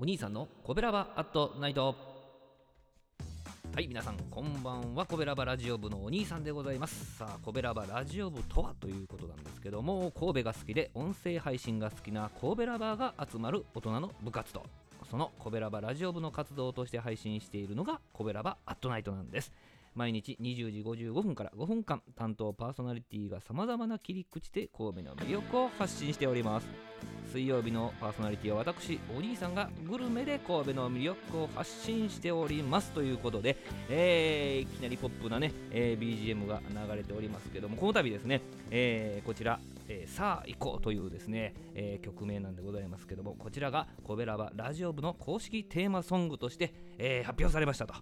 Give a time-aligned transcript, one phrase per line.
[0.00, 1.92] お兄さんのコベラバアットナイト。
[3.74, 5.04] はい皆さんこんばんは。
[5.04, 7.16] コベラバラジオ部のお兄さんでございます。
[7.16, 14.62] さあコベラバラジオ部とはということなんですけども神戸が好きで音声配信が好きな神戸ラバーが集まる大人の部活動
[15.10, 19.52] そのコベラバラジオ部の活動として配信しているのがコベラバアットナイトなんです。
[19.96, 26.87] 毎日20時55分から5分間担当パーソナリティがさまざまな切り口で神戸の魅力を発信しております。
[27.30, 33.56] 水曜日のパーソナリティは私お兄さんがグルメで神戸の魅力を発信しておりますということで、
[33.90, 47.94] えー、いきなりポップなね、えー、BGM が流れておりますけどもこの度ですね、えー、こちら、えー、さあ行こうというですね、えー、曲名なんでございますけどもこちらがコベラバラジオ部の公式テーマソングとして、えー、発表されましたと。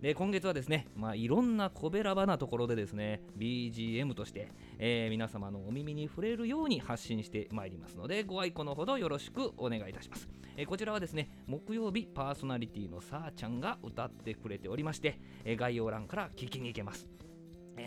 [0.00, 17.08] で今月はですね、まあ、いろんなこべらばなところでですね BGM として、えー、皆様のお耳に触れるように発信してまいりますのでご愛顧のほどよろしくお願いいたします、えー、こちらはですね木曜日パーソナリティのさあちゃんが歌ってくれておりまして、えー、概要欄から聞きに行けます。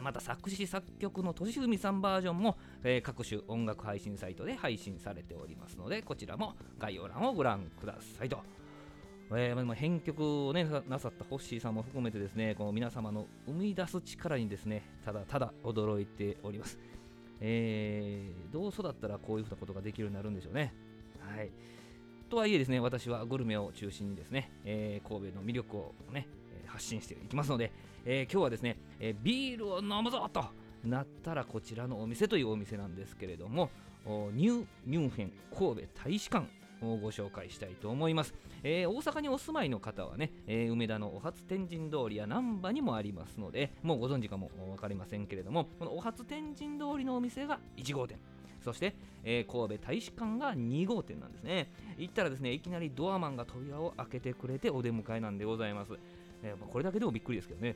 [0.01, 8.60] また作詞作曲のとしふみさんバージョンも、え、各種音楽配信サイトで配信されておりますのでこちらも概要欄をご覧くださいと。
[9.33, 16.77] えー、編曲を、ね、なさったホッシーさんも含めてですねこの皆様の生み出す力にですねただただ驚いております、
[17.39, 20.73] えー、どう育ったらこういうふうなことができるようになるんでしょうね。
[21.19, 21.49] はい。
[22.29, 26.27] とはいえですね私はグルメを中心にですね、えー、神戸の魅力をね
[26.65, 27.71] 発信していきますので、
[28.05, 30.45] えー、今日はですね、え、ビールを飲むぞと
[30.85, 33.69] なったらこちらのお店というお店なんですけれども
[34.33, 36.47] ニューミュンヘン神戸大使館
[36.81, 48.17] ご紹介したいと思います、えー、大阪にお住まいの方はね、えー、梅田のお初天神通りや難波にもありますのでもうご存知かも分かりませんけれどもこのお初天神通りのお店が1号店。
[48.63, 51.71] そして、えー、神戸大使館が2号店なんですね。
[51.97, 55.93] 行ったらですねいきなりドアマンが扉を開けてくれてお出迎えなんでございます、
[56.43, 57.75] えー、これだけでもびっくりですけどね。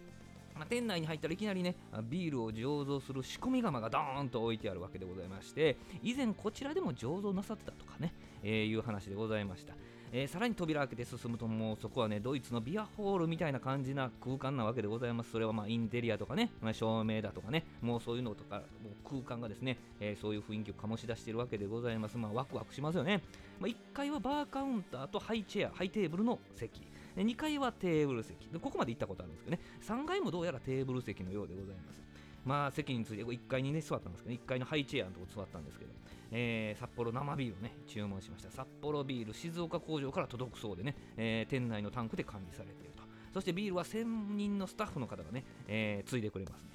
[0.55, 9.73] まあ、店内に入ったらいきなりねビールを醸造する仕込み窯がドーンと置いてあるわけでございまして以前こちらでも醸造なさってたとかね、えー、いう話でございました、
[10.17, 15.31] えー、さらに扉開けて進むともうそこはねドイツのビアホールみたいな感じな空間なわけでございます。
[15.31, 22.17] それはまあインテリアとかね、まあ、照明だとかねもうそういうのとかもう空間がですね、えー、そういう雰囲気を醸し出しているわけでございます。
[22.17, 23.23] まあワクワクしますよね、
[23.59, 26.81] まあ、1階はバーカウンターとハイチェアハイテーブルの席。
[27.17, 28.47] 2階はテーブル席。
[28.47, 31.99] でここまで行ったことあるんですけどね3階もどうやらテーブル席のようでございます。
[32.45, 35.91] まあ席について1階にね座ったんですけど、1階のハイチェアのとこ座ったんですけど、
[36.31, 38.51] えー、サッポロ生ビールをね注文しました。
[38.51, 43.03] サッポロビール静岡工場から届くそうでね、えー、店内のタンクで管理されていると。
[43.33, 46.69] そしてビールは専任のスタッフの方がね、えー、ついでくれますね。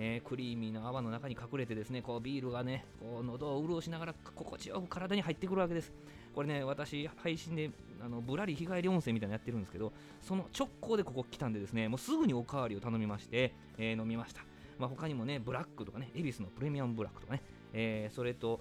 [0.00, 5.92] えー、クリーミーな泡の中に隠れてですねこうビールがねこう喉を潤しながら心地よく体に入ってくるわけです。
[6.32, 9.92] これね私配信であのぶらり日帰り温泉みたいなのやってるんですけど
[10.22, 14.42] その直行でここ来たんでですねもうすぐにおかわりを頼みまして、えー、飲みました。
[14.78, 18.60] まあ、他にもねブラックとかね恵比寿のプレミアムブラックとかね、えー、それと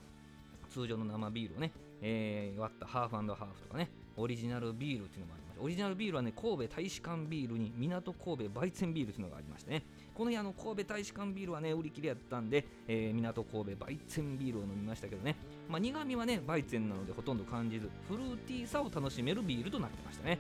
[0.70, 9.84] 通常の生ビールをね、えー、割ったハーフハーフとかねオリジナルビールっていうのもありましたオリジナルビールはね神戸大使館ビールに港神戸バイツェンビールっていうのがありましてね
[10.14, 15.36] この日あの神戸大使館ビールはね売り切れやったんで、えー、港神戸バイツェンビールを飲みましたけどね、
[15.70, 20.40] まあ、苦味はねバイツェンなのでほとんど感じずフルーティーさを楽しめるビールとなってましたね。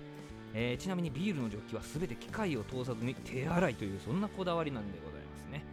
[0.59, 5.63] えー、ちなみにビールのジョッキは全て機械を通さずに手洗いというそんなこだわりなんでございますね。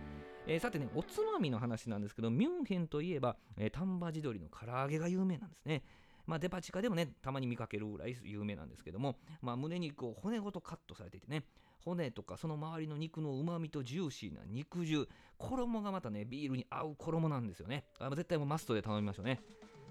[0.47, 5.83] えー、さてね、おつまみの話なんですけど、ミュンヘンといえば、えー、丹波地鶏の唐揚げが有名なんですね。
[6.27, 11.45] まあ、デパ地下でもね、たまに見かけるぐらい有名なんですけども、まあ、胸肉を骨ごとカットされていてね、
[11.83, 15.09] 骨とかその周りの肉のうまみとジューシーな肉汁、
[15.39, 17.85] 衣がまたね、ビールに合う衣なんですよね。
[17.99, 19.41] あ絶対もうマストで頼みましょうね。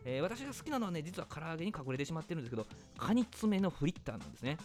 [0.06, 2.66] えー、私が好きなのはね、実は唐揚げに隠れてしまってるんですけど、
[2.98, 4.58] カニ爪のフリッターなんですね。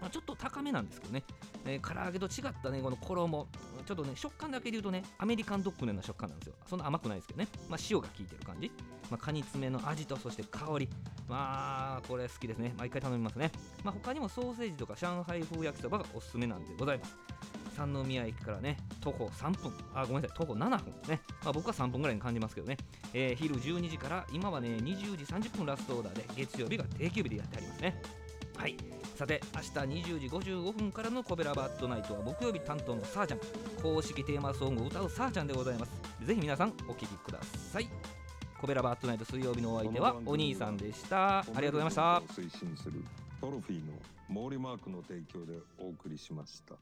[0.00, 1.24] まあ、ちょっと高めなんですけどね、
[1.64, 3.46] えー、唐揚げと違ったね、この衣、
[3.86, 6.54] ちょっとね、食感だけで言うとね、アメリカンドッグのような食感なんですよ。
[6.68, 8.70] そんな甘くないですけどね、まあ、塩が効いてる感じ、
[9.10, 10.88] まあ、カニ爪の味と、そして香り、
[11.28, 12.74] まあ、これ好きですね。
[12.78, 13.50] 毎回頼みますね。
[13.84, 17.16] まあ、他にもソーセージとか上海風焼きそばがおすすめなんでございます。
[17.76, 21.20] 三宮駅からね、徒歩3分、あ、ごめんなさい、徒歩7分ね。
[21.42, 22.76] まあ、僕は3分ぐらいに感じますけどね、
[23.12, 28.00] えー、昼12時から、今はね、20時30分ラストオーダーで、月曜日が定休日でやってありますね。
[28.56, 28.76] はい。
[29.16, 33.38] さて明日20時55分からのコベラバットナイトは木曜日担当のさーちゃん
[33.82, 35.92] 公式テーマソングを歌うさーちゃんでございます
[36.26, 37.88] ぜひ皆さんお聴きください
[38.66, 41.38] コベラバットナイト水曜日のお相手はお兄さんでした。
[41.38, 42.18] ありがとうございました。
[42.32, 43.04] 推進する
[43.40, 43.92] トロフィーの
[44.48, 46.74] 毛利マークの提供でお送りしました